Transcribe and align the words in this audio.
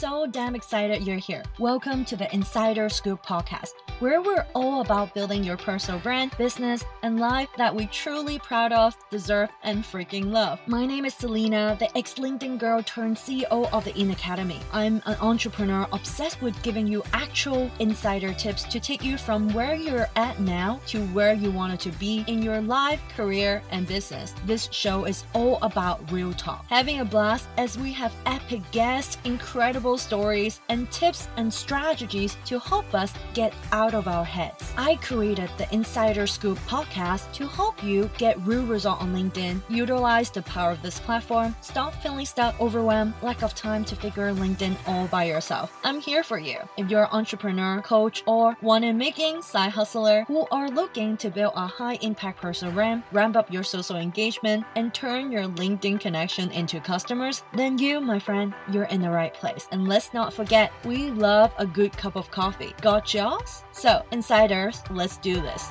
so 0.00 0.26
damn 0.26 0.54
excited 0.54 1.06
you're 1.06 1.18
here. 1.18 1.42
Welcome 1.58 2.06
to 2.06 2.16
the 2.16 2.34
Insider 2.34 2.88
Scoop 2.88 3.22
podcast, 3.22 3.72
where 3.98 4.22
we're 4.22 4.46
all 4.54 4.80
about 4.80 5.12
building 5.12 5.44
your 5.44 5.58
personal 5.58 6.00
brand, 6.00 6.34
business, 6.38 6.82
and 7.02 7.20
life 7.20 7.50
that 7.58 7.74
we 7.74 7.84
truly 7.88 8.38
proud 8.38 8.72
of, 8.72 8.96
deserve, 9.10 9.50
and 9.62 9.84
freaking 9.84 10.32
love. 10.32 10.58
My 10.66 10.86
name 10.86 11.04
is 11.04 11.12
Selena, 11.12 11.76
the 11.78 11.98
ex 11.98 12.14
LinkedIn 12.14 12.58
girl 12.58 12.82
turned 12.82 13.18
CEO 13.18 13.70
of 13.74 13.84
the 13.84 13.94
In 13.94 14.10
Academy. 14.10 14.58
I'm 14.72 15.02
an 15.04 15.18
entrepreneur 15.20 15.86
obsessed 15.92 16.40
with 16.40 16.62
giving 16.62 16.86
you 16.86 17.02
actual 17.12 17.70
insider 17.78 18.32
tips 18.32 18.62
to 18.64 18.80
take 18.80 19.04
you 19.04 19.18
from 19.18 19.52
where 19.52 19.74
you're 19.74 20.08
at 20.16 20.40
now 20.40 20.80
to 20.86 21.04
where 21.08 21.34
you 21.34 21.50
wanted 21.50 21.80
to 21.80 21.90
be 21.98 22.24
in 22.26 22.40
your 22.40 22.62
life, 22.62 23.02
career, 23.14 23.62
and 23.70 23.86
business. 23.86 24.34
This 24.46 24.66
show 24.72 25.04
is 25.04 25.24
all 25.34 25.58
about 25.60 26.10
real 26.10 26.32
talk, 26.32 26.64
having 26.70 27.00
a 27.00 27.04
blast 27.04 27.48
as 27.58 27.76
we 27.76 27.92
have 27.92 28.14
epic 28.24 28.62
guests, 28.72 29.18
incredible 29.24 29.89
stories, 29.96 30.60
and 30.68 30.90
tips 30.90 31.28
and 31.36 31.52
strategies 31.52 32.36
to 32.44 32.58
help 32.58 32.94
us 32.94 33.12
get 33.34 33.54
out 33.72 33.94
of 33.94 34.08
our 34.08 34.24
heads. 34.24 34.72
I 34.76 34.96
created 34.96 35.50
the 35.58 35.72
Insider 35.74 36.26
Scoop 36.26 36.58
podcast 36.60 37.32
to 37.32 37.46
help 37.46 37.82
you 37.82 38.10
get 38.18 38.40
real 38.46 38.64
results 38.66 39.02
on 39.02 39.14
LinkedIn, 39.14 39.62
utilize 39.68 40.30
the 40.30 40.42
power 40.42 40.72
of 40.72 40.82
this 40.82 41.00
platform, 41.00 41.54
stop 41.60 41.94
feeling 42.02 42.26
stuck, 42.26 42.58
overwhelmed, 42.60 43.14
lack 43.22 43.42
of 43.42 43.54
time 43.54 43.84
to 43.84 43.96
figure 43.96 44.32
LinkedIn 44.32 44.76
all 44.86 45.06
by 45.08 45.24
yourself. 45.24 45.76
I'm 45.84 46.00
here 46.00 46.22
for 46.22 46.38
you. 46.38 46.58
If 46.76 46.90
you're 46.90 47.04
an 47.04 47.10
entrepreneur, 47.12 47.82
coach, 47.82 48.22
or 48.26 48.56
one 48.60 48.84
in 48.84 48.98
making 48.98 49.42
side 49.42 49.72
hustler 49.72 50.24
who 50.26 50.46
are 50.50 50.68
looking 50.68 51.16
to 51.18 51.30
build 51.30 51.52
a 51.56 51.66
high 51.66 51.94
impact 52.02 52.40
personal 52.40 52.74
brand, 52.74 53.02
ramp 53.12 53.36
up 53.36 53.52
your 53.52 53.62
social 53.62 53.96
engagement, 53.96 54.64
and 54.76 54.92
turn 54.92 55.30
your 55.30 55.44
LinkedIn 55.44 56.00
connection 56.00 56.50
into 56.50 56.80
customers, 56.80 57.42
then 57.54 57.78
you, 57.78 58.00
my 58.00 58.18
friend, 58.18 58.54
you're 58.72 58.84
in 58.84 59.00
the 59.00 59.10
right 59.10 59.34
place. 59.34 59.68
And 59.72 59.79
let's 59.86 60.14
not 60.14 60.32
forget, 60.32 60.72
we 60.84 61.10
love 61.10 61.52
a 61.58 61.66
good 61.66 61.92
cup 61.92 62.16
of 62.16 62.30
coffee. 62.30 62.74
Got 62.80 63.12
yours? 63.14 63.62
So, 63.72 64.04
insiders, 64.10 64.82
let's 64.90 65.18
do 65.18 65.40
this. 65.40 65.68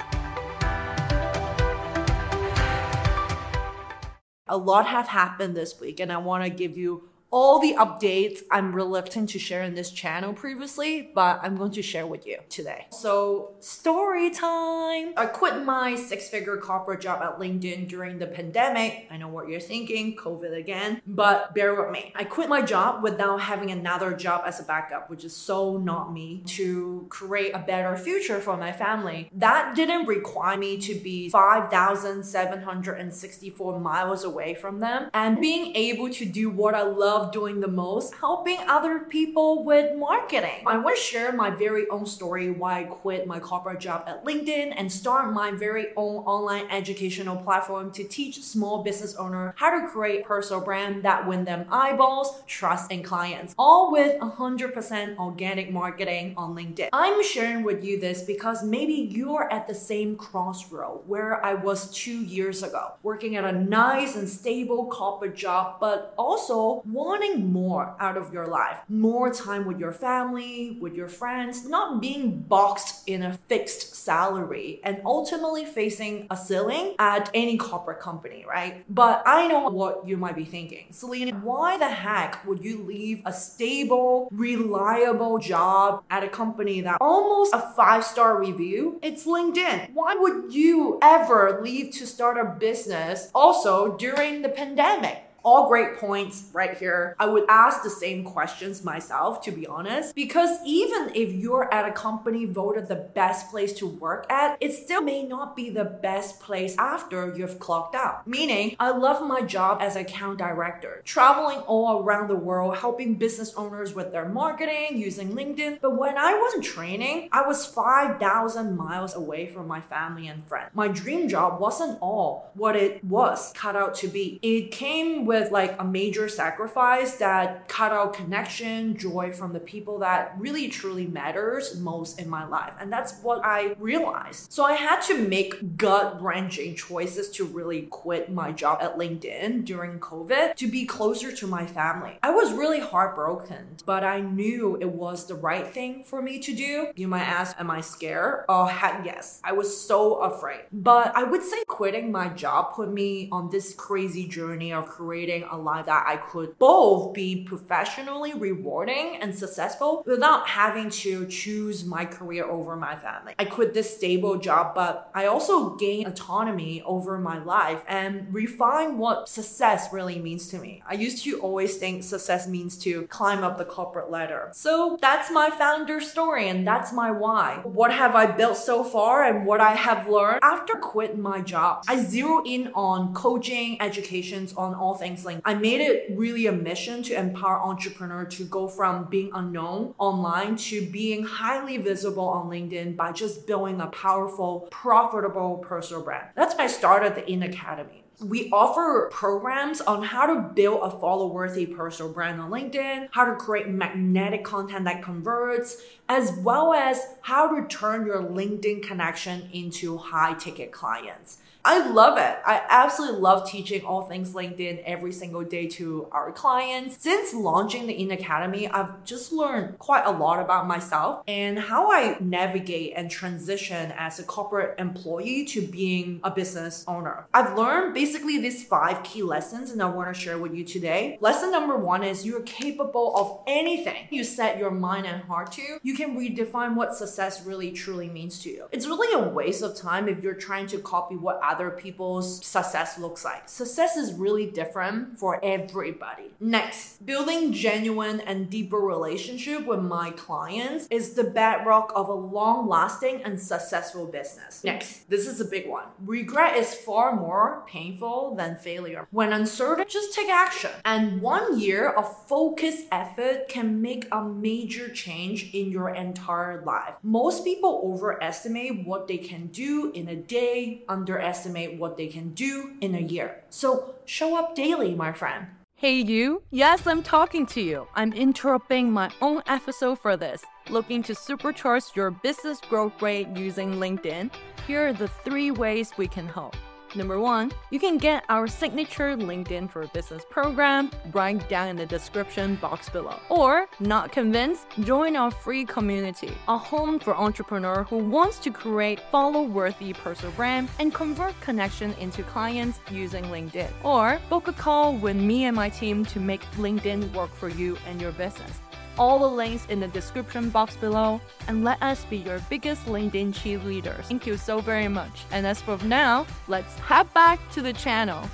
A 4.47 4.57
lot 4.57 4.87
have 4.87 5.07
happened 5.07 5.55
this 5.55 5.79
week, 5.79 5.99
and 5.99 6.11
I 6.11 6.17
want 6.17 6.43
to 6.43 6.49
give 6.49 6.77
you 6.77 7.08
all 7.31 7.59
the 7.59 7.75
updates 7.75 8.39
I'm 8.49 8.73
reluctant 8.73 9.29
to 9.29 9.39
share 9.39 9.63
in 9.63 9.75
this 9.75 9.91
channel 9.91 10.33
previously, 10.33 11.11
but 11.13 11.39
I'm 11.43 11.57
going 11.57 11.71
to 11.71 11.81
share 11.81 12.07
with 12.07 12.25
you 12.25 12.39
today. 12.49 12.87
So, 12.91 13.51
story 13.59 14.31
time. 14.31 15.13
I 15.15 15.27
quit 15.27 15.63
my 15.63 15.95
six 15.95 16.27
figure 16.29 16.57
corporate 16.57 16.99
job 17.01 17.21
at 17.21 17.37
LinkedIn 17.39 17.87
during 17.87 18.17
the 18.19 18.27
pandemic. 18.27 19.07
I 19.11 19.17
know 19.17 19.27
what 19.27 19.47
you're 19.47 19.59
thinking, 19.59 20.15
COVID 20.15 20.57
again, 20.57 21.01
but 21.05 21.53
bear 21.53 21.75
with 21.75 21.91
me. 21.91 22.13
I 22.15 22.23
quit 22.23 22.49
my 22.49 22.61
job 22.61 23.03
without 23.03 23.41
having 23.41 23.69
another 23.71 24.13
job 24.13 24.43
as 24.45 24.59
a 24.59 24.63
backup, 24.63 25.09
which 25.09 25.23
is 25.23 25.35
so 25.35 25.77
not 25.77 26.13
me, 26.13 26.43
to 26.47 27.05
create 27.09 27.51
a 27.53 27.59
better 27.59 27.95
future 27.95 28.39
for 28.39 28.57
my 28.57 28.71
family. 28.71 29.29
That 29.33 29.75
didn't 29.75 30.07
require 30.07 30.57
me 30.57 30.79
to 30.79 30.95
be 30.95 31.29
5,764 31.29 33.79
miles 33.79 34.23
away 34.23 34.55
from 34.55 34.79
them 34.79 35.11
and 35.13 35.39
being 35.39 35.75
able 35.75 36.09
to 36.09 36.25
do 36.25 36.49
what 36.49 36.73
I 36.73 36.81
love 36.81 37.18
love 37.19 37.31
doing 37.33 37.59
the 37.59 37.67
most, 37.67 38.13
helping 38.15 38.57
other 38.67 38.99
people 38.99 39.65
with 39.65 39.95
marketing. 39.97 40.63
I 40.65 40.77
want 40.77 40.95
to 40.95 41.01
share 41.01 41.33
my 41.33 41.49
very 41.49 41.87
own 41.89 42.05
story 42.05 42.49
why 42.49 42.79
I 42.79 42.83
quit 42.83 43.27
my 43.27 43.39
corporate 43.39 43.81
job 43.81 44.05
at 44.07 44.23
LinkedIn 44.23 44.73
and 44.77 44.89
start 44.89 45.33
my 45.33 45.51
very 45.51 45.87
own 45.97 46.23
online 46.23 46.67
educational 46.71 47.35
platform 47.35 47.91
to 47.91 48.05
teach 48.05 48.41
small 48.41 48.83
business 48.83 49.15
owners 49.15 49.53
how 49.57 49.69
to 49.77 49.87
create 49.87 50.23
personal 50.23 50.63
brand 50.63 51.03
that 51.03 51.27
win 51.27 51.43
them 51.43 51.65
eyeballs, 51.69 52.41
trust, 52.47 52.89
and 52.89 53.03
clients, 53.03 53.53
all 53.57 53.91
with 53.91 54.17
100% 54.21 55.17
organic 55.17 55.71
marketing 55.71 56.33
on 56.37 56.55
LinkedIn. 56.55 56.87
I'm 56.93 57.21
sharing 57.23 57.63
with 57.63 57.83
you 57.83 57.99
this 57.99 58.21
because 58.21 58.63
maybe 58.63 58.93
you're 58.93 59.51
at 59.51 59.67
the 59.67 59.75
same 59.75 60.15
crossroad 60.15 61.01
where 61.05 61.43
I 61.43 61.55
was 61.55 61.91
two 61.91 62.19
years 62.23 62.63
ago, 62.63 62.93
working 63.03 63.35
at 63.35 63.43
a 63.43 63.51
nice 63.51 64.15
and 64.15 64.29
stable 64.29 64.87
corporate 64.87 65.35
job, 65.35 65.81
but 65.81 66.13
also 66.17 66.81
one 66.85 67.08
wanting 67.09 67.51
more 67.51 67.95
out 67.99 68.17
of 68.17 68.31
your 68.31 68.45
life, 68.45 68.77
more 68.87 69.33
time 69.33 69.65
with 69.65 69.79
your 69.79 69.91
family, 69.91 70.77
with 70.79 70.93
your 70.93 71.07
friends, 71.07 71.65
not 71.65 71.99
being 71.99 72.39
boxed 72.41 73.01
in 73.09 73.23
a 73.23 73.33
fixed 73.47 73.95
salary 73.95 74.79
and 74.83 75.01
ultimately 75.03 75.65
facing 75.65 76.27
a 76.29 76.37
ceiling 76.37 76.93
at 76.99 77.27
any 77.33 77.57
corporate 77.57 77.99
company, 77.99 78.45
right? 78.47 78.85
But 78.93 79.23
I 79.25 79.47
know 79.47 79.69
what 79.69 80.07
you 80.07 80.17
might 80.17 80.35
be 80.35 80.45
thinking. 80.45 80.85
Selena, 80.91 81.31
why 81.39 81.77
the 81.79 81.89
heck 81.89 82.45
would 82.45 82.63
you 82.63 82.83
leave 82.83 83.23
a 83.25 83.33
stable, 83.33 84.29
reliable 84.31 85.39
job 85.39 86.03
at 86.11 86.23
a 86.23 86.29
company 86.29 86.81
that 86.81 86.99
almost 87.01 87.55
a 87.55 87.73
five 87.75 88.05
star 88.05 88.39
review? 88.39 88.99
It's 89.01 89.25
LinkedIn. 89.25 89.93
Why 89.95 90.13
would 90.13 90.53
you 90.53 90.99
ever 91.01 91.59
leave 91.63 91.91
to 91.93 92.05
start 92.05 92.37
a 92.37 92.45
business 92.45 93.31
also 93.33 93.97
during 93.97 94.43
the 94.43 94.49
pandemic? 94.49 95.23
All 95.43 95.67
great 95.67 95.97
points 95.97 96.45
right 96.53 96.77
here. 96.77 97.15
I 97.19 97.25
would 97.25 97.45
ask 97.49 97.83
the 97.83 97.89
same 97.89 98.23
questions 98.23 98.83
myself, 98.83 99.41
to 99.43 99.51
be 99.51 99.67
honest, 99.67 100.15
because 100.15 100.57
even 100.65 101.11
if 101.15 101.33
you're 101.33 101.73
at 101.73 101.87
a 101.87 101.91
company 101.91 102.45
voted 102.45 102.87
the 102.87 102.95
best 102.95 103.49
place 103.49 103.73
to 103.73 103.87
work 103.87 104.25
at, 104.31 104.57
it 104.59 104.73
still 104.73 105.01
may 105.01 105.23
not 105.23 105.55
be 105.55 105.69
the 105.69 105.85
best 105.85 106.39
place 106.39 106.75
after 106.77 107.33
you've 107.35 107.59
clocked 107.59 107.95
out. 107.95 108.27
Meaning, 108.27 108.75
I 108.79 108.91
love 108.91 109.25
my 109.25 109.41
job 109.41 109.79
as 109.81 109.95
account 109.95 110.37
director, 110.37 111.01
traveling 111.05 111.59
all 111.59 112.01
around 112.03 112.27
the 112.27 112.35
world, 112.35 112.77
helping 112.77 113.15
business 113.15 113.53
owners 113.55 113.93
with 113.93 114.11
their 114.11 114.27
marketing 114.27 114.97
using 114.97 115.33
LinkedIn. 115.35 115.79
But 115.81 115.97
when 115.97 116.17
I 116.17 116.39
wasn't 116.39 116.63
training, 116.63 117.29
I 117.31 117.45
was 117.45 117.65
5,000 117.65 118.75
miles 118.75 119.15
away 119.15 119.47
from 119.47 119.67
my 119.67 119.81
family 119.81 120.27
and 120.27 120.45
friends. 120.47 120.71
My 120.73 120.87
dream 120.87 121.27
job 121.27 121.59
wasn't 121.59 121.97
all 122.01 122.51
what 122.53 122.75
it 122.75 123.03
was 123.03 123.51
cut 123.53 123.75
out 123.75 123.95
to 123.95 124.07
be. 124.07 124.39
It 124.41 124.71
came 124.71 125.25
with 125.29 125.51
like 125.51 125.79
a 125.79 125.85
major 125.85 126.27
sacrifice 126.27 127.17
that 127.17 127.67
cut 127.67 127.91
out 127.91 128.13
connection, 128.13 128.97
joy 128.97 129.31
from 129.31 129.53
the 129.53 129.59
people 129.59 129.99
that 129.99 130.33
really 130.39 130.67
truly 130.67 131.05
matters 131.05 131.77
most 131.77 132.19
in 132.19 132.27
my 132.27 132.43
life. 132.43 132.73
And 132.79 132.91
that's 132.91 133.21
what 133.21 133.39
I 133.45 133.75
realized. 133.77 134.51
So 134.51 134.63
I 134.63 134.73
had 134.73 135.01
to 135.03 135.15
make 135.15 135.77
gut 135.77 136.19
wrenching 136.19 136.73
choices 136.73 137.29
to 137.33 137.45
really 137.45 137.83
quit 137.83 138.31
my 138.31 138.51
job 138.51 138.79
at 138.81 138.97
LinkedIn 138.97 139.65
during 139.65 139.99
COVID 139.99 140.55
to 140.55 140.67
be 140.67 140.87
closer 140.87 141.31
to 141.31 141.45
my 141.45 141.67
family. 141.67 142.17
I 142.23 142.31
was 142.31 142.51
really 142.51 142.79
heartbroken, 142.79 143.77
but 143.85 144.03
I 144.03 144.21
knew 144.21 144.79
it 144.81 144.89
was 144.89 145.27
the 145.27 145.35
right 145.35 145.67
thing 145.67 146.03
for 146.03 146.23
me 146.23 146.39
to 146.39 146.55
do. 146.55 146.87
You 146.95 147.07
might 147.07 147.29
ask, 147.39 147.55
am 147.59 147.69
I 147.69 147.81
scared? 147.81 148.45
Oh, 148.49 148.65
heck 148.65 149.05
yes. 149.05 149.41
I 149.43 149.51
was 149.51 149.79
so 149.79 150.15
afraid. 150.23 150.61
But 150.71 151.15
I 151.15 151.21
would 151.21 151.43
say 151.43 151.63
quitting 151.67 152.11
my 152.11 152.29
job 152.29 152.73
put 152.73 152.91
me 152.91 153.29
on 153.31 153.51
this 153.51 153.75
crazy 153.75 154.27
journey 154.27 154.73
of 154.73 154.87
creating 154.87 155.18
creating 155.19 155.45
a 155.51 155.57
life 155.57 155.85
that 155.85 156.05
I 156.07 156.15
could 156.15 156.57
both 156.57 157.13
be 157.13 157.43
professionally 157.43 158.33
rewarding 158.33 159.17
and 159.21 159.37
successful 159.37 160.01
without 160.05 160.47
having 160.47 160.89
to 160.91 161.25
choose 161.25 161.83
my 161.83 162.05
career 162.05 162.45
over 162.45 162.77
my 162.77 162.95
family. 162.95 163.33
I 163.37 163.43
quit 163.43 163.73
this 163.73 163.93
stable 163.97 164.37
job, 164.37 164.73
but 164.75 165.11
I 165.13 165.25
also 165.25 165.75
gained 165.75 166.07
autonomy 166.07 166.81
over 166.83 167.17
my 167.17 167.43
life 167.43 167.83
and 167.85 168.33
refine 168.33 168.97
what 168.97 169.27
success 169.27 169.91
really 169.91 170.19
means 170.19 170.47
to 170.51 170.57
me. 170.57 170.83
I 170.87 170.93
used 170.93 171.21
to 171.25 171.37
always 171.41 171.75
think 171.75 172.03
success 172.03 172.47
means 172.47 172.77
to 172.77 173.05
climb 173.07 173.43
up 173.43 173.57
the 173.57 173.65
corporate 173.65 174.09
ladder. 174.09 174.51
So 174.53 174.97
that's 175.01 175.29
my 175.29 175.49
founder 175.49 175.99
story 175.99 176.47
and 176.47 176.65
that's 176.65 176.93
my 176.93 177.11
why. 177.11 177.59
What 177.63 177.91
have 177.91 178.15
I 178.15 178.25
built 178.25 178.55
so 178.55 178.85
far 178.85 179.25
and 179.25 179.45
what 179.45 179.59
I 179.59 179.75
have 179.75 180.07
learned 180.07 180.39
after 180.43 180.75
quitting 180.75 181.21
my 181.21 181.41
job? 181.41 181.83
I 181.89 181.97
zero 182.01 182.41
in 182.45 182.71
on 182.73 183.13
coaching, 183.13 183.81
educations 183.81 184.53
on 184.53 184.73
all 184.73 184.95
things 184.95 185.08
I 185.45 185.53
made 185.53 185.81
it 185.81 186.11
really 186.15 186.47
a 186.47 186.51
mission 186.51 187.03
to 187.03 187.13
empower 187.17 187.59
entrepreneur 187.61 188.25
to 188.25 188.45
go 188.45 188.67
from 188.67 189.05
being 189.05 189.31
unknown 189.33 189.93
online 189.97 190.55
to 190.57 190.85
being 190.89 191.23
highly 191.23 191.77
visible 191.77 192.27
on 192.27 192.49
LinkedIn 192.49 192.95
by 192.95 193.11
just 193.11 193.47
building 193.47 193.81
a 193.81 193.87
powerful, 193.87 194.67
profitable 194.71 195.57
personal 195.57 196.03
brand. 196.03 196.27
That's 196.35 196.55
why 196.55 196.65
I 196.65 196.67
started 196.67 197.15
the 197.15 197.29
In 197.29 197.43
Academy 197.43 198.03
we 198.21 198.49
offer 198.51 199.09
programs 199.11 199.79
on 199.81 200.03
how 200.03 200.25
to 200.25 200.41
build 200.53 200.81
a 200.83 200.91
follow 200.91 201.27
worthy 201.27 201.65
personal 201.65 202.11
brand 202.11 202.41
on 202.41 202.51
LinkedIn, 202.51 203.07
how 203.11 203.25
to 203.25 203.35
create 203.35 203.69
magnetic 203.69 204.43
content 204.43 204.85
that 204.85 205.01
converts, 205.01 205.81
as 206.09 206.33
well 206.39 206.73
as 206.73 207.01
how 207.21 207.55
to 207.55 207.67
turn 207.67 208.05
your 208.05 208.21
LinkedIn 208.21 208.83
connection 208.83 209.49
into 209.53 209.97
high 209.97 210.33
ticket 210.33 210.71
clients. 210.71 211.37
I 211.69 211.87
love 211.87 212.17
it. 212.17 212.35
I 212.47 212.63
absolutely 212.67 213.21
love 213.21 213.47
teaching 213.47 213.85
all 213.85 214.01
things 214.01 214.33
LinkedIn 214.33 214.81
every 214.85 215.11
single 215.11 215.43
day 215.43 215.67
to 215.67 216.07
our 216.11 216.31
clients. 216.31 216.97
Since 216.99 217.35
launching 217.35 217.85
the 217.85 217.93
In 217.93 218.09
Academy, 218.09 218.67
I've 218.67 219.03
just 219.03 219.31
learned 219.31 219.77
quite 219.77 220.03
a 220.03 220.09
lot 220.09 220.39
about 220.39 220.65
myself 220.65 221.21
and 221.27 221.59
how 221.59 221.91
I 221.91 222.17
navigate 222.21 222.93
and 222.95 223.11
transition 223.11 223.93
as 223.95 224.17
a 224.17 224.23
corporate 224.23 224.79
employee 224.79 225.45
to 225.45 225.61
being 225.61 226.21
a 226.23 226.31
business 226.31 226.83
owner. 226.87 227.27
I've 227.35 227.55
learned 227.55 227.93
basically 227.93 228.39
these 228.39 228.63
five 228.63 229.03
key 229.03 229.21
lessons 229.21 229.69
and 229.69 229.79
I 229.79 229.91
want 229.91 230.11
to 230.11 230.19
share 230.19 230.39
with 230.39 230.55
you 230.55 230.65
today. 230.65 231.19
Lesson 231.21 231.51
number 231.51 231.77
one 231.77 232.01
is 232.03 232.25
you're 232.25 232.41
capable 232.41 233.15
of 233.15 233.41
anything 233.45 234.07
you 234.09 234.23
set 234.23 234.57
your 234.57 234.71
mind 234.71 235.05
and 235.05 235.21
heart 235.21 235.51
to. 235.51 235.77
You 235.83 235.95
can 235.95 236.17
redefine 236.17 236.73
what 236.73 236.95
success 236.95 237.45
really 237.45 237.69
truly 237.71 238.09
means 238.09 238.41
to 238.41 238.49
you. 238.49 238.65
It's 238.71 238.87
really 238.87 239.13
a 239.13 239.29
waste 239.29 239.61
of 239.61 239.75
time 239.75 240.09
if 240.09 240.23
you're 240.23 240.33
trying 240.33 240.65
to 240.65 240.79
copy 240.79 241.15
what 241.15 241.39
other 241.43 241.58
people's 241.67 242.45
success 242.45 242.97
looks 242.97 243.25
like. 243.25 243.49
Success 243.49 243.97
is 243.97 244.13
really 244.13 244.45
different 244.45 245.19
for 245.19 245.43
everybody. 245.43 246.31
Next, 246.39 247.05
building 247.05 247.51
genuine 247.51 248.21
and 248.21 248.49
deeper 248.49 248.77
relationship 248.77 249.65
with 249.65 249.81
my 249.81 250.11
clients 250.11 250.87
is 250.89 251.13
the 251.13 251.23
bedrock 251.23 251.91
of 251.95 252.07
a 252.07 252.13
long 252.13 252.67
lasting 252.67 253.21
and 253.23 253.39
successful 253.39 254.05
business. 254.05 254.63
Next, 254.63 255.09
this 255.09 255.27
is 255.27 255.41
a 255.41 255.45
big 255.45 255.67
one. 255.67 255.85
Regret 256.05 256.55
is 256.55 256.73
far 256.73 257.15
more 257.15 257.63
painful 257.67 258.35
than 258.35 258.55
failure. 258.55 259.07
When 259.11 259.33
uncertain, 259.33 259.85
just 259.89 260.13
take 260.13 260.29
action. 260.29 260.71
And 260.85 261.21
one 261.21 261.59
year 261.59 261.89
of 261.89 262.27
focused 262.27 262.85
effort 262.91 263.47
can 263.49 263.81
make 263.81 264.07
a 264.11 264.23
major 264.23 264.87
change 264.89 265.53
in 265.53 265.71
your 265.71 265.89
entire 265.89 266.63
life. 266.63 266.95
Most 267.01 267.43
people 267.43 267.81
overestimate 267.83 268.85
what 268.85 269.07
they 269.07 269.17
can 269.17 269.47
do 269.47 269.91
in 269.93 270.07
a 270.07 270.15
day, 270.15 270.83
underestimate 270.87 271.38
what 271.45 271.97
they 271.97 272.07
can 272.07 272.33
do 272.33 272.75
in 272.81 272.95
a 272.95 272.99
year. 272.99 273.43
So 273.49 273.95
show 274.05 274.37
up 274.37 274.55
daily, 274.55 274.95
my 274.95 275.11
friend. 275.11 275.47
Hey, 275.75 276.01
you? 276.01 276.43
Yes, 276.51 276.85
I'm 276.87 277.01
talking 277.01 277.45
to 277.47 277.61
you. 277.61 277.87
I'm 277.95 278.11
interrupting 278.11 278.91
my 278.91 279.09
own 279.21 279.41
episode 279.47 279.99
for 279.99 280.17
this. 280.17 280.43
Looking 280.69 281.01
to 281.03 281.13
supercharge 281.13 281.95
your 281.95 282.11
business 282.11 282.59
growth 282.59 283.01
rate 283.01 283.29
using 283.35 283.75
LinkedIn? 283.75 284.29
Here 284.67 284.87
are 284.87 284.93
the 284.93 285.07
three 285.07 285.51
ways 285.51 285.93
we 285.97 286.07
can 286.07 286.27
help. 286.27 286.55
Number 286.95 287.19
one, 287.19 287.51
you 287.69 287.79
can 287.79 287.97
get 287.97 288.23
our 288.29 288.47
signature 288.47 289.15
LinkedIn 289.15 289.69
for 289.69 289.85
Business 289.87 290.23
program 290.29 290.89
right 291.11 291.47
down 291.47 291.67
in 291.67 291.75
the 291.75 291.85
description 291.85 292.55
box 292.55 292.89
below. 292.89 293.19
Or, 293.29 293.67
not 293.79 294.11
convinced, 294.11 294.65
join 294.81 295.15
our 295.15 295.29
free 295.29 295.65
community, 295.65 296.33
a 296.47 296.57
home 296.57 296.99
for 296.99 297.15
entrepreneur 297.15 297.83
who 297.83 297.97
wants 297.97 298.39
to 298.39 298.51
create 298.51 298.99
follow-worthy 299.11 299.93
personal 299.93 300.31
brand 300.33 300.69
and 300.79 300.93
convert 300.93 301.39
connection 301.41 301.93
into 301.93 302.23
clients 302.23 302.79
using 302.89 303.25
LinkedIn. 303.25 303.71
Or, 303.83 304.19
book 304.29 304.47
a 304.47 304.53
call 304.53 304.95
with 304.95 305.15
me 305.15 305.45
and 305.45 305.55
my 305.55 305.69
team 305.69 306.05
to 306.05 306.19
make 306.19 306.41
LinkedIn 306.57 307.13
work 307.13 307.33
for 307.33 307.49
you 307.49 307.77
and 307.87 308.01
your 308.01 308.11
business 308.13 308.61
all 308.99 309.17
the 309.17 309.27
links 309.27 309.65
in 309.69 309.79
the 309.79 309.87
description 309.87 310.49
box 310.49 310.75
below 310.75 311.21
and 311.47 311.63
let 311.63 311.81
us 311.81 312.05
be 312.05 312.17
your 312.17 312.39
biggest 312.49 312.85
LinkedIn 312.85 313.33
cheerleaders. 313.33 314.03
Thank 314.05 314.27
you 314.27 314.37
so 314.37 314.59
very 314.59 314.89
much. 314.89 315.23
And 315.31 315.47
as 315.47 315.61
for 315.61 315.77
now, 315.85 316.27
let's 316.47 316.75
head 316.79 317.11
back 317.13 317.39
to 317.53 317.61
the 317.61 317.73
channel. 317.73 318.29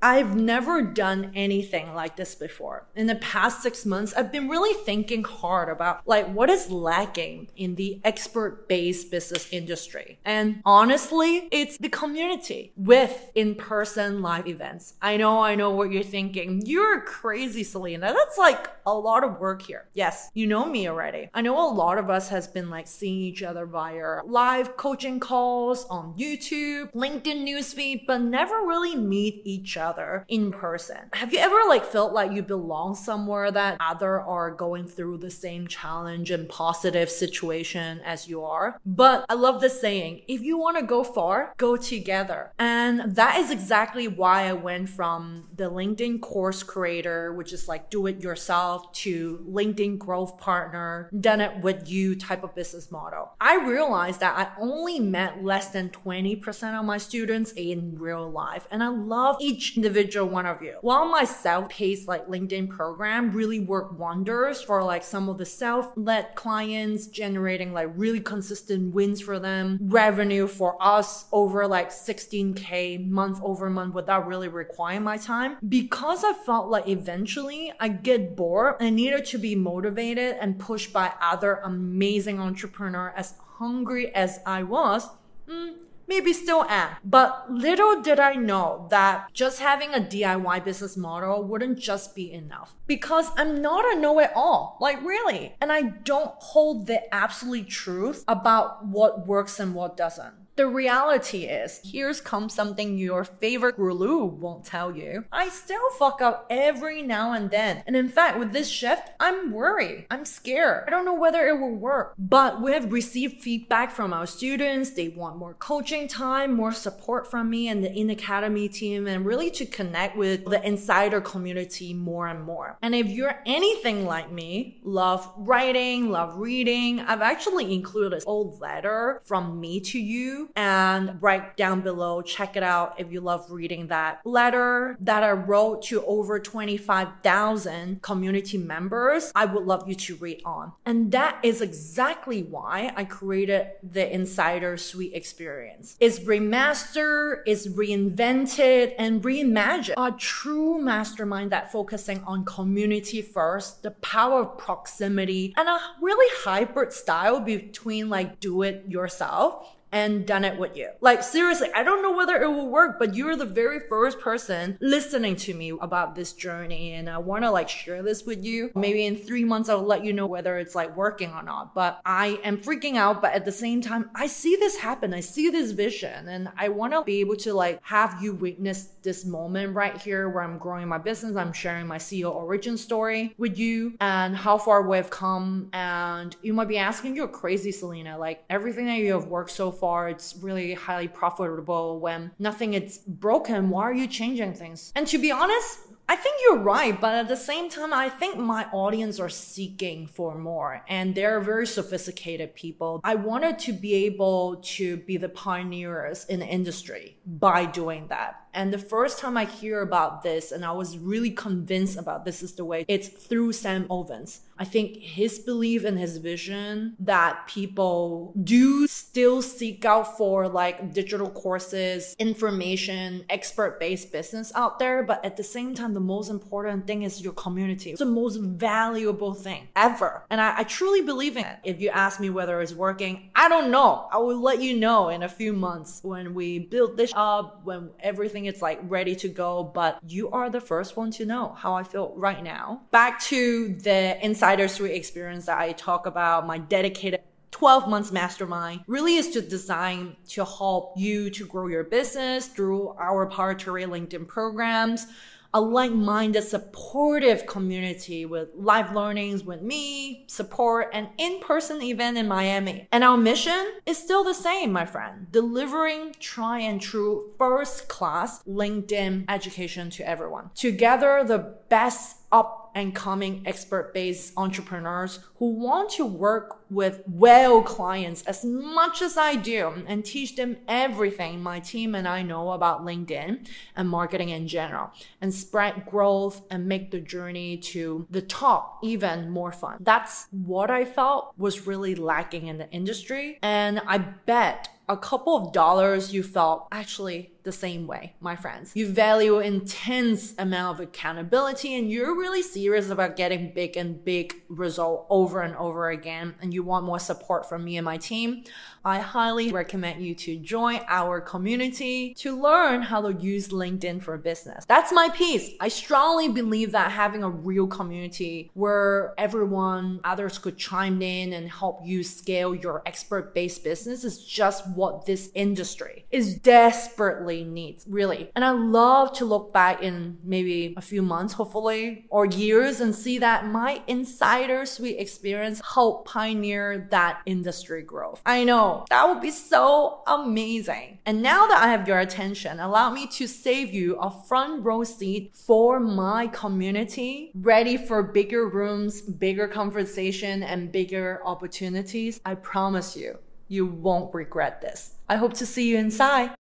I've 0.00 0.36
never 0.36 0.80
done 0.82 1.32
anything 1.34 1.92
like 1.92 2.16
this 2.16 2.36
before. 2.36 2.86
In 2.94 3.08
the 3.08 3.16
past 3.16 3.62
six 3.62 3.84
months, 3.84 4.14
I've 4.14 4.30
been 4.30 4.48
really 4.48 4.74
thinking 4.84 5.24
hard 5.24 5.68
about 5.68 6.06
like 6.06 6.28
what 6.28 6.48
is 6.50 6.70
lacking 6.70 7.48
in 7.56 7.74
the 7.74 8.00
expert-based 8.04 9.10
business 9.10 9.52
industry. 9.52 10.20
And 10.24 10.62
honestly, 10.64 11.48
it's 11.50 11.78
the 11.78 11.88
community 11.88 12.72
with 12.76 13.32
in-person 13.34 14.22
live 14.22 14.46
events. 14.46 14.94
I 15.02 15.16
know, 15.16 15.42
I 15.42 15.56
know 15.56 15.70
what 15.70 15.90
you're 15.90 16.04
thinking. 16.04 16.62
You're 16.64 17.00
crazy, 17.00 17.64
Selena. 17.64 18.14
That's 18.14 18.38
like 18.38 18.70
a 18.86 18.94
lot 18.94 19.24
of 19.24 19.40
work 19.40 19.62
here. 19.62 19.88
Yes, 19.94 20.30
you 20.32 20.46
know 20.46 20.64
me 20.66 20.88
already. 20.88 21.28
I 21.34 21.40
know 21.40 21.68
a 21.68 21.74
lot 21.74 21.98
of 21.98 22.08
us 22.08 22.28
has 22.28 22.46
been 22.46 22.70
like 22.70 22.86
seeing 22.86 23.20
each 23.20 23.42
other 23.42 23.66
via 23.66 24.20
live 24.24 24.76
coaching 24.76 25.18
calls 25.18 25.86
on 25.86 26.14
YouTube, 26.16 26.92
LinkedIn 26.94 27.44
newsfeed, 27.44 28.06
but 28.06 28.20
never 28.20 28.54
really 28.54 28.94
meet 28.94 29.42
each 29.44 29.76
other 29.76 29.88
other 29.98 30.24
in 30.28 30.52
person. 30.52 30.96
Have 31.12 31.32
you 31.32 31.38
ever 31.40 31.56
like 31.68 31.84
felt 31.84 32.12
like 32.12 32.32
you 32.32 32.42
belong 32.42 32.94
somewhere 32.94 33.50
that 33.50 33.76
other 33.80 34.20
are 34.20 34.50
going 34.50 34.86
through 34.86 35.18
the 35.18 35.30
same 35.30 35.66
challenge 35.66 36.30
and 36.30 36.48
positive 36.48 37.10
situation 37.10 38.00
as 38.04 38.28
you 38.28 38.44
are? 38.44 38.80
But 38.86 39.26
I 39.28 39.34
love 39.34 39.60
this 39.60 39.80
saying, 39.80 40.22
if 40.28 40.42
you 40.42 40.56
want 40.58 40.78
to 40.78 40.84
go 40.84 41.02
far, 41.02 41.54
go 41.56 41.76
together. 41.76 42.52
And 42.58 43.16
that 43.16 43.38
is 43.38 43.50
exactly 43.50 44.06
why 44.06 44.48
I 44.48 44.52
went 44.52 44.88
from 44.88 45.48
the 45.54 45.70
LinkedIn 45.70 46.20
course 46.20 46.62
creator, 46.62 47.32
which 47.32 47.52
is 47.52 47.68
like 47.68 47.90
do 47.90 48.06
it 48.06 48.22
yourself 48.22 48.92
to 48.92 49.44
LinkedIn 49.48 49.98
growth 49.98 50.38
partner, 50.38 51.10
done 51.18 51.40
it 51.40 51.62
with 51.62 51.88
you 51.88 52.14
type 52.14 52.44
of 52.44 52.54
business 52.54 52.90
model. 52.90 53.32
I 53.40 53.56
realized 53.56 54.20
that 54.20 54.38
I 54.38 54.60
only 54.60 55.00
met 55.00 55.42
less 55.42 55.68
than 55.70 55.90
20% 55.90 56.78
of 56.78 56.84
my 56.84 56.98
students 56.98 57.52
in 57.52 57.98
real 57.98 58.30
life. 58.30 58.66
And 58.70 58.82
I 58.82 58.88
love 58.88 59.36
each 59.40 59.77
individual 59.78 60.28
one 60.28 60.44
of 60.44 60.60
you. 60.60 60.74
While 60.80 61.06
my 61.06 61.24
self-paced 61.24 62.08
like 62.08 62.26
LinkedIn 62.26 62.68
program 62.68 63.30
really 63.30 63.60
worked 63.60 63.94
wonders 63.94 64.60
for 64.60 64.82
like 64.82 65.04
some 65.04 65.28
of 65.28 65.38
the 65.38 65.46
self-led 65.46 66.34
clients 66.34 67.06
generating 67.06 67.72
like 67.72 67.90
really 67.94 68.18
consistent 68.18 68.92
wins 68.92 69.20
for 69.20 69.38
them, 69.38 69.78
revenue 69.80 70.48
for 70.48 70.76
us 70.80 71.26
over 71.30 71.68
like 71.68 71.90
16k 71.90 73.08
month 73.08 73.38
over 73.42 73.70
month 73.70 73.94
without 73.94 74.26
really 74.26 74.48
requiring 74.48 75.04
my 75.04 75.16
time. 75.16 75.56
Because 75.68 76.24
I 76.24 76.32
felt 76.32 76.68
like 76.68 76.88
eventually 76.88 77.72
I 77.78 77.88
get 77.88 78.34
bored 78.36 78.74
and 78.80 78.96
needed 78.96 79.24
to 79.26 79.38
be 79.38 79.54
motivated 79.54 80.36
and 80.40 80.58
pushed 80.58 80.92
by 80.92 81.12
other 81.20 81.60
amazing 81.64 82.40
entrepreneur 82.40 83.14
as 83.16 83.34
hungry 83.58 84.12
as 84.14 84.40
I 84.44 84.64
was, 84.64 85.08
mm, 85.48 85.74
maybe 86.08 86.32
still 86.32 86.64
am. 86.68 86.96
But 87.04 87.46
little 87.50 88.00
did 88.02 88.18
I 88.18 88.34
know 88.34 88.88
that 88.90 89.32
just 89.32 89.60
having 89.60 89.94
a 89.94 90.00
DIY 90.00 90.64
business 90.64 90.96
model 90.96 91.44
wouldn't 91.44 91.78
just 91.78 92.16
be 92.16 92.32
enough. 92.32 92.74
Because 92.86 93.30
I'm 93.36 93.60
not 93.60 93.84
a 93.94 94.00
know 94.00 94.18
it 94.18 94.30
all. 94.34 94.78
Like, 94.80 95.00
really. 95.04 95.54
And 95.60 95.70
I 95.70 95.82
don't 95.82 96.34
hold 96.38 96.86
the 96.86 97.14
absolute 97.14 97.68
truth 97.68 98.24
about 98.26 98.86
what 98.86 99.26
works 99.26 99.60
and 99.60 99.74
what 99.74 99.96
doesn't. 99.96 100.34
The 100.58 100.66
reality 100.66 101.44
is, 101.44 101.80
here's 101.84 102.20
come 102.20 102.48
something 102.48 102.98
your 102.98 103.22
favorite 103.22 103.76
guru 103.76 104.24
won't 104.24 104.64
tell 104.64 104.96
you. 104.96 105.24
I 105.30 105.50
still 105.50 105.88
fuck 106.00 106.20
up 106.20 106.48
every 106.50 107.00
now 107.00 107.32
and 107.32 107.48
then. 107.48 107.84
And 107.86 107.94
in 107.94 108.08
fact, 108.08 108.40
with 108.40 108.50
this 108.50 108.68
shift, 108.68 109.08
I'm 109.20 109.52
worried. 109.52 110.06
I'm 110.10 110.24
scared. 110.24 110.82
I 110.88 110.90
don't 110.90 111.04
know 111.04 111.14
whether 111.14 111.46
it 111.46 111.60
will 111.60 111.76
work. 111.76 112.14
But 112.18 112.60
we 112.60 112.72
have 112.72 112.92
received 112.92 113.40
feedback 113.40 113.92
from 113.92 114.12
our 114.12 114.26
students. 114.26 114.90
They 114.90 115.06
want 115.06 115.36
more 115.36 115.54
coaching 115.54 116.08
time, 116.08 116.54
more 116.54 116.72
support 116.72 117.30
from 117.30 117.48
me 117.50 117.68
and 117.68 117.84
the 117.84 117.92
In 117.92 118.10
Academy 118.10 118.68
team, 118.68 119.06
and 119.06 119.24
really 119.24 119.52
to 119.52 119.64
connect 119.64 120.16
with 120.16 120.44
the 120.44 120.60
insider 120.66 121.20
community 121.20 121.94
more 121.94 122.26
and 122.26 122.42
more. 122.42 122.78
And 122.82 122.96
if 122.96 123.06
you're 123.06 123.40
anything 123.46 124.06
like 124.06 124.32
me, 124.32 124.80
love 124.82 125.32
writing, 125.36 126.10
love 126.10 126.36
reading, 126.36 126.98
I've 126.98 127.22
actually 127.22 127.72
included 127.72 128.12
an 128.12 128.22
old 128.26 128.60
letter 128.60 129.22
from 129.24 129.60
me 129.60 129.78
to 129.82 130.00
you 130.00 130.47
and 130.56 131.20
right 131.22 131.56
down 131.56 131.80
below, 131.80 132.22
check 132.22 132.56
it 132.56 132.62
out 132.62 132.94
if 132.98 133.12
you 133.12 133.20
love 133.20 133.50
reading 133.50 133.88
that 133.88 134.20
letter 134.24 134.96
that 135.00 135.22
I 135.22 135.32
wrote 135.32 135.82
to 135.84 136.04
over 136.04 136.38
25,000 136.38 138.02
community 138.02 138.58
members. 138.58 139.32
I 139.34 139.44
would 139.44 139.64
love 139.64 139.88
you 139.88 139.94
to 139.94 140.16
read 140.16 140.42
on. 140.44 140.72
And 140.84 141.12
that 141.12 141.38
is 141.42 141.60
exactly 141.60 142.42
why 142.42 142.92
I 142.96 143.04
created 143.04 143.68
the 143.82 144.12
Insider 144.12 144.76
Suite 144.76 145.14
experience. 145.14 145.96
It's 146.00 146.20
remastered, 146.20 147.42
it's 147.46 147.66
reinvented 147.68 148.94
and 148.98 149.22
reimagined. 149.22 149.94
A 149.96 150.12
true 150.12 150.80
mastermind 150.80 151.52
that 151.52 151.70
focusing 151.72 152.22
on 152.24 152.44
community 152.44 153.22
first, 153.22 153.82
the 153.82 153.92
power 153.92 154.40
of 154.42 154.58
proximity, 154.58 155.54
and 155.56 155.68
a 155.68 155.78
really 156.00 156.26
hybrid 156.44 156.92
style 156.92 157.40
between 157.40 158.08
like 158.08 158.40
do 158.40 158.62
it 158.62 158.84
yourself 158.88 159.74
and 159.92 160.26
done 160.26 160.44
it 160.44 160.58
with 160.58 160.76
you. 160.76 160.90
Like 161.00 161.22
seriously, 161.22 161.68
I 161.74 161.82
don't 161.82 162.02
know 162.02 162.16
whether 162.16 162.40
it 162.40 162.48
will 162.48 162.68
work, 162.68 162.98
but 162.98 163.14
you're 163.14 163.36
the 163.36 163.44
very 163.44 163.80
first 163.80 164.20
person 164.20 164.78
listening 164.80 165.36
to 165.36 165.54
me 165.54 165.72
about 165.80 166.14
this 166.14 166.32
journey 166.32 166.92
and 166.92 167.08
I 167.08 167.18
want 167.18 167.44
to 167.44 167.50
like 167.50 167.68
share 167.68 168.02
this 168.02 168.24
with 168.24 168.44
you. 168.44 168.70
Maybe 168.74 169.06
in 169.06 169.16
3 169.16 169.44
months 169.44 169.68
I'll 169.68 169.82
let 169.82 170.04
you 170.04 170.12
know 170.12 170.26
whether 170.26 170.58
it's 170.58 170.74
like 170.74 170.96
working 170.96 171.32
or 171.32 171.42
not. 171.42 171.74
But 171.74 172.00
I 172.04 172.40
am 172.44 172.58
freaking 172.58 172.96
out, 172.96 173.22
but 173.22 173.32
at 173.32 173.44
the 173.44 173.52
same 173.52 173.80
time, 173.80 174.10
I 174.14 174.26
see 174.26 174.56
this 174.56 174.78
happen. 174.78 175.14
I 175.14 175.20
see 175.20 175.50
this 175.50 175.72
vision 175.72 176.28
and 176.28 176.48
I 176.56 176.68
want 176.68 176.92
to 176.92 177.02
be 177.02 177.20
able 177.20 177.36
to 177.36 177.54
like 177.54 177.80
have 177.82 178.22
you 178.22 178.34
witness 178.34 178.90
this 179.02 179.24
moment 179.24 179.74
right 179.74 179.96
here 180.00 180.28
where 180.28 180.42
I'm 180.42 180.58
growing 180.58 180.88
my 180.88 180.98
business. 180.98 181.36
I'm 181.36 181.52
sharing 181.52 181.86
my 181.86 181.98
CEO 181.98 182.34
origin 182.34 182.76
story 182.76 183.34
with 183.38 183.58
you 183.58 183.94
and 184.00 184.36
how 184.36 184.58
far 184.58 184.82
we've 184.82 185.10
come 185.10 185.70
and 185.72 186.36
you 186.42 186.52
might 186.52 186.68
be 186.68 186.78
asking 186.78 187.16
you're 187.16 187.28
crazy 187.28 187.72
Selena, 187.72 188.18
like 188.18 188.44
everything 188.50 188.86
that 188.86 188.98
you 188.98 189.12
have 189.12 189.26
worked 189.26 189.50
so 189.50 189.70
far 189.80 190.08
it's 190.08 190.36
really 190.40 190.74
highly 190.74 191.08
profitable. 191.08 192.00
When 192.00 192.30
nothing 192.38 192.74
is 192.74 192.98
broken 193.06 193.70
why 193.70 193.82
are 193.84 193.94
you 193.94 194.06
changing 194.06 194.54
things? 194.54 194.92
And 194.94 195.06
to 195.08 195.18
be 195.18 195.30
honest 195.30 195.80
I 196.10 196.16
think 196.16 196.36
you're 196.42 196.60
right, 196.60 196.98
but 196.98 197.14
at 197.14 197.28
the 197.28 197.36
same 197.36 197.68
time, 197.68 197.92
I 197.92 198.08
think 198.08 198.38
my 198.38 198.64
audience 198.72 199.20
are 199.20 199.28
seeking 199.28 200.06
for 200.06 200.38
more 200.38 200.82
and 200.88 201.14
they're 201.14 201.38
very 201.38 201.66
sophisticated 201.66 202.54
people. 202.54 203.02
I 203.04 203.14
wanted 203.14 203.58
to 203.60 203.74
be 203.74 203.92
able 204.06 204.56
to 204.56 204.96
be 204.96 205.18
the 205.18 205.28
pioneers 205.28 206.24
in 206.24 206.40
the 206.40 206.46
industry 206.46 207.18
by 207.26 207.66
doing 207.66 208.06
that. 208.08 208.48
And 208.54 208.72
the 208.72 208.78
first 208.78 209.18
time 209.18 209.36
I 209.36 209.44
hear 209.44 209.82
about 209.82 210.22
this, 210.22 210.50
and 210.50 210.64
I 210.64 210.72
was 210.72 210.98
really 210.98 211.30
convinced 211.30 211.98
about 211.98 212.24
this 212.24 212.42
is 212.42 212.54
the 212.54 212.64
way, 212.64 212.84
it's 212.88 213.08
through 213.08 213.52
Sam 213.52 213.86
Ovens. 213.90 214.40
I 214.58 214.64
think 214.64 214.96
his 214.96 215.38
belief 215.38 215.84
and 215.84 215.98
his 215.98 216.16
vision 216.16 216.96
that 216.98 217.46
people 217.46 218.32
do 218.42 218.86
still 218.88 219.42
seek 219.42 219.84
out 219.84 220.16
for 220.16 220.48
like 220.48 220.92
digital 220.92 221.30
courses, 221.30 222.16
information, 222.18 223.24
expert 223.30 223.78
based 223.78 224.10
business 224.10 224.50
out 224.56 224.78
there. 224.78 225.04
But 225.04 225.24
at 225.24 225.36
the 225.36 225.44
same 225.44 225.74
time, 225.74 225.94
the 225.98 226.04
most 226.04 226.30
important 226.30 226.86
thing 226.86 227.02
is 227.02 227.20
your 227.20 227.32
community. 227.32 227.90
It's 227.90 227.98
the 227.98 228.06
most 228.06 228.36
valuable 228.36 229.34
thing 229.34 229.66
ever. 229.74 230.22
And 230.30 230.40
I, 230.40 230.58
I 230.58 230.62
truly 230.62 231.00
believe 231.00 231.36
in 231.36 231.44
it. 231.44 231.58
If 231.64 231.80
you 231.80 231.88
ask 231.88 232.20
me 232.20 232.30
whether 232.30 232.62
it's 232.62 232.72
working, 232.72 233.30
I 233.34 233.48
don't 233.48 233.72
know. 233.72 234.06
I 234.12 234.18
will 234.18 234.40
let 234.40 234.62
you 234.62 234.76
know 234.76 235.08
in 235.08 235.24
a 235.24 235.28
few 235.28 235.52
months 235.52 235.98
when 236.04 236.34
we 236.34 236.60
build 236.60 236.96
this 236.96 237.12
up, 237.16 237.64
when 237.64 237.90
everything 237.98 238.44
is 238.44 238.62
like 238.62 238.78
ready 238.84 239.16
to 239.16 239.28
go, 239.28 239.64
but 239.64 239.98
you 240.06 240.30
are 240.30 240.48
the 240.48 240.60
first 240.60 240.96
one 240.96 241.10
to 241.12 241.26
know 241.26 241.56
how 241.58 241.74
I 241.74 241.82
feel 241.82 242.12
right 242.14 242.44
now. 242.44 242.82
Back 242.92 243.20
to 243.22 243.74
the 243.74 244.24
insider 244.24 244.68
suite 244.68 244.92
experience 244.92 245.46
that 245.46 245.58
I 245.58 245.72
talk 245.72 246.06
about, 246.06 246.46
my 246.46 246.58
dedicated 246.58 247.22
12 247.50 247.88
months 247.88 248.12
mastermind 248.12 248.82
really 248.86 249.16
is 249.16 249.30
to 249.30 249.40
design 249.40 250.14
to 250.28 250.44
help 250.44 250.92
you 250.96 251.30
to 251.30 251.46
grow 251.46 251.66
your 251.66 251.82
business 251.82 252.46
through 252.46 252.90
our 252.90 253.26
proprietary 253.26 253.84
LinkedIn 253.84 254.28
programs 254.28 255.06
a 255.54 255.60
like-minded 255.60 256.42
supportive 256.42 257.46
community 257.46 258.26
with 258.26 258.48
live 258.54 258.94
learnings 258.94 259.44
with 259.44 259.62
me, 259.62 260.24
support, 260.28 260.90
and 260.92 261.08
in-person 261.16 261.82
event 261.82 262.18
in 262.18 262.28
Miami. 262.28 262.86
And 262.92 263.02
our 263.02 263.16
mission 263.16 263.72
is 263.86 263.98
still 263.98 264.24
the 264.24 264.34
same, 264.34 264.72
my 264.72 264.84
friend. 264.84 265.26
Delivering 265.30 266.14
try 266.20 266.60
and 266.60 266.80
true 266.80 267.32
first 267.38 267.88
class 267.88 268.42
LinkedIn 268.44 269.24
education 269.28 269.90
to 269.90 270.08
everyone. 270.08 270.50
Together, 270.54 271.24
the 271.26 271.56
best 271.68 272.16
up 272.30 272.67
and 272.78 272.94
coming 272.94 273.42
expert 273.44 273.92
based 273.92 274.32
entrepreneurs 274.36 275.18
who 275.36 275.50
want 275.50 275.90
to 275.90 276.06
work 276.06 276.60
with 276.70 277.02
well 277.06 277.62
clients 277.62 278.22
as 278.22 278.44
much 278.44 279.02
as 279.02 279.16
I 279.16 279.34
do 279.34 279.84
and 279.86 280.04
teach 280.04 280.36
them 280.36 280.58
everything 280.68 281.42
my 281.42 281.60
team 281.60 281.94
and 281.94 282.06
I 282.06 282.22
know 282.22 282.52
about 282.52 282.84
LinkedIn 282.84 283.48
and 283.74 283.88
marketing 283.88 284.28
in 284.28 284.46
general 284.46 284.90
and 285.20 285.34
spread 285.34 285.86
growth 285.86 286.42
and 286.50 286.66
make 286.66 286.90
the 286.90 287.00
journey 287.00 287.56
to 287.56 288.06
the 288.10 288.22
top 288.22 288.78
even 288.82 289.28
more 289.30 289.52
fun. 289.52 289.78
That's 289.80 290.28
what 290.30 290.70
I 290.70 290.84
felt 290.84 291.34
was 291.36 291.66
really 291.66 291.94
lacking 291.94 292.46
in 292.46 292.58
the 292.58 292.70
industry. 292.70 293.38
And 293.42 293.80
I 293.86 293.98
bet 293.98 294.68
a 294.88 294.96
couple 294.96 295.36
of 295.36 295.52
dollars 295.52 296.14
you 296.14 296.22
felt 296.22 296.66
actually 296.72 297.32
the 297.48 297.52
same 297.52 297.86
way, 297.86 298.12
my 298.20 298.36
friends. 298.36 298.72
You 298.74 298.86
value 298.88 299.38
intense 299.38 300.34
amount 300.38 300.78
of 300.78 300.86
accountability 300.86 301.74
and 301.74 301.90
you're 301.90 302.14
really 302.14 302.42
serious 302.42 302.90
about 302.90 303.16
getting 303.16 303.54
big 303.54 303.74
and 303.74 304.04
big 304.04 304.34
result 304.50 305.06
over 305.08 305.40
and 305.40 305.56
over 305.56 305.88
again 305.88 306.34
and 306.42 306.52
you 306.52 306.62
want 306.62 306.84
more 306.84 306.98
support 306.98 307.48
from 307.48 307.64
me 307.64 307.78
and 307.78 307.86
my 307.86 307.96
team. 307.96 308.44
I 308.84 308.98
highly 308.98 309.50
recommend 309.50 310.02
you 310.02 310.14
to 310.16 310.36
join 310.36 310.80
our 310.88 311.22
community 311.22 312.12
to 312.18 312.38
learn 312.38 312.82
how 312.82 313.00
to 313.00 313.14
use 313.14 313.48
LinkedIn 313.48 314.02
for 314.02 314.18
business. 314.18 314.66
That's 314.66 314.92
my 314.92 315.08
piece. 315.08 315.50
I 315.58 315.68
strongly 315.68 316.28
believe 316.28 316.72
that 316.72 316.92
having 316.92 317.22
a 317.22 317.30
real 317.30 317.66
community 317.66 318.50
where 318.52 319.14
everyone, 319.16 320.00
others 320.04 320.36
could 320.36 320.58
chime 320.58 321.00
in 321.00 321.32
and 321.32 321.50
help 321.50 321.80
you 321.82 322.04
scale 322.04 322.54
your 322.54 322.82
expert 322.84 323.34
based 323.34 323.64
business 323.64 324.04
is 324.04 324.22
just 324.22 324.68
what 324.68 325.06
this 325.06 325.30
industry 325.34 326.04
is 326.10 326.34
desperately 326.34 327.37
needs, 327.44 327.84
really. 327.88 328.30
And 328.34 328.44
I 328.44 328.50
love 328.50 329.12
to 329.18 329.24
look 329.24 329.52
back 329.52 329.82
in 329.82 330.18
maybe 330.22 330.74
a 330.76 330.80
few 330.80 331.02
months, 331.02 331.34
hopefully, 331.34 332.06
or 332.10 332.26
years 332.26 332.80
and 332.80 332.94
see 332.94 333.18
that 333.18 333.46
my 333.46 333.82
insider 333.86 334.66
suite 334.66 334.98
experience 334.98 335.60
helped 335.74 336.08
pioneer 336.08 336.86
that 336.90 337.20
industry 337.26 337.82
growth. 337.82 338.22
I 338.24 338.44
know 338.44 338.84
that 338.90 339.08
would 339.08 339.20
be 339.20 339.30
so 339.30 340.02
amazing. 340.06 340.98
And 341.06 341.22
now 341.22 341.46
that 341.46 341.62
I 341.62 341.68
have 341.68 341.88
your 341.88 341.98
attention, 341.98 342.60
allow 342.60 342.90
me 342.90 343.06
to 343.08 343.26
save 343.26 343.72
you 343.72 343.96
a 343.96 344.10
front 344.10 344.64
row 344.64 344.84
seat 344.84 345.34
for 345.34 345.80
my 345.80 346.26
community, 346.28 347.30
ready 347.34 347.76
for 347.76 348.02
bigger 348.02 348.48
rooms, 348.48 349.00
bigger 349.02 349.48
conversation, 349.48 350.42
and 350.42 350.72
bigger 350.72 351.20
opportunities. 351.24 352.20
I 352.24 352.34
promise 352.34 352.96
you, 352.96 353.18
you 353.48 353.66
won't 353.66 354.14
regret 354.14 354.60
this. 354.60 354.94
I 355.08 355.16
hope 355.16 355.34
to 355.34 355.46
see 355.46 355.70
you 355.70 355.78
inside. 355.78 356.37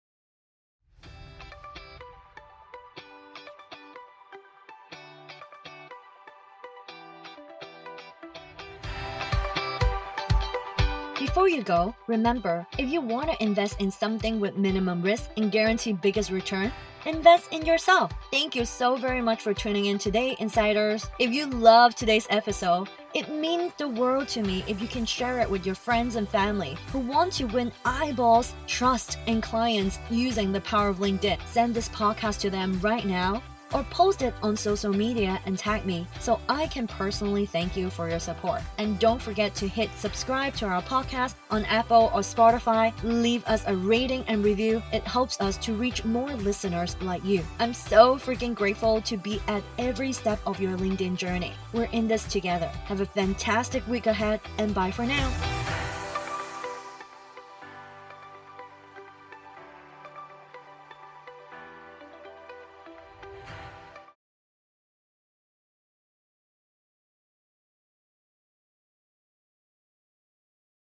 Before 11.46 11.58
you 11.58 11.62
go, 11.62 11.94
remember 12.08 12.66
if 12.76 12.90
you 12.90 13.00
want 13.00 13.30
to 13.30 13.40
invest 13.40 13.80
in 13.80 13.88
something 13.88 14.40
with 14.40 14.56
minimum 14.56 15.00
risk 15.00 15.30
and 15.36 15.52
guarantee 15.52 15.92
biggest 15.92 16.32
return, 16.32 16.72
invest 17.04 17.52
in 17.52 17.64
yourself. 17.64 18.10
Thank 18.32 18.56
you 18.56 18.64
so 18.64 18.96
very 18.96 19.22
much 19.22 19.42
for 19.42 19.54
tuning 19.54 19.84
in 19.84 19.96
today, 19.96 20.34
insiders. 20.40 21.06
If 21.20 21.30
you 21.30 21.46
love 21.46 21.94
today's 21.94 22.26
episode, 22.30 22.88
it 23.14 23.32
means 23.32 23.72
the 23.78 23.86
world 23.86 24.26
to 24.30 24.42
me 24.42 24.64
if 24.66 24.82
you 24.82 24.88
can 24.88 25.06
share 25.06 25.38
it 25.38 25.48
with 25.48 25.64
your 25.64 25.76
friends 25.76 26.16
and 26.16 26.28
family 26.28 26.76
who 26.90 26.98
want 26.98 27.32
to 27.34 27.44
win 27.44 27.70
eyeballs, 27.84 28.52
trust, 28.66 29.16
and 29.28 29.40
clients 29.40 30.00
using 30.10 30.50
the 30.50 30.62
power 30.62 30.88
of 30.88 30.98
LinkedIn. 30.98 31.38
Send 31.46 31.76
this 31.76 31.88
podcast 31.90 32.40
to 32.40 32.50
them 32.50 32.80
right 32.80 33.06
now 33.06 33.40
or 33.72 33.84
post 33.84 34.22
it 34.22 34.34
on 34.42 34.56
social 34.56 34.92
media 34.92 35.40
and 35.46 35.58
tag 35.58 35.84
me 35.84 36.06
so 36.20 36.40
I 36.48 36.66
can 36.66 36.86
personally 36.86 37.46
thank 37.46 37.76
you 37.76 37.90
for 37.90 38.08
your 38.08 38.20
support. 38.20 38.62
And 38.78 38.98
don't 38.98 39.20
forget 39.20 39.54
to 39.56 39.68
hit 39.68 39.90
subscribe 39.96 40.54
to 40.56 40.66
our 40.66 40.82
podcast 40.82 41.34
on 41.50 41.64
Apple 41.66 42.10
or 42.14 42.20
Spotify. 42.20 42.92
Leave 43.02 43.44
us 43.46 43.64
a 43.66 43.76
rating 43.76 44.24
and 44.28 44.44
review. 44.44 44.82
It 44.92 45.04
helps 45.04 45.40
us 45.40 45.56
to 45.58 45.74
reach 45.74 46.04
more 46.04 46.32
listeners 46.36 46.96
like 47.00 47.24
you. 47.24 47.42
I'm 47.58 47.74
so 47.74 48.16
freaking 48.16 48.54
grateful 48.54 49.00
to 49.02 49.16
be 49.16 49.40
at 49.48 49.62
every 49.78 50.12
step 50.12 50.38
of 50.46 50.60
your 50.60 50.76
LinkedIn 50.76 51.16
journey. 51.16 51.52
We're 51.72 51.84
in 51.92 52.08
this 52.08 52.24
together. 52.24 52.66
Have 52.84 53.00
a 53.00 53.06
fantastic 53.06 53.86
week 53.88 54.06
ahead 54.06 54.40
and 54.58 54.74
bye 54.74 54.90
for 54.90 55.06
now. 55.06 55.55